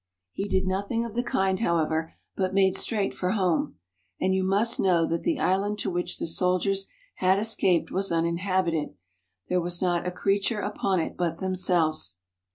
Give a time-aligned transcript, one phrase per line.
[0.31, 3.75] He did nothing of the kind, however, but made straight for home.
[4.19, 8.95] And you must know that the island to which the soldiers had escaped was uninhabited:
[9.47, 12.15] there was not a creature upon it but themselves.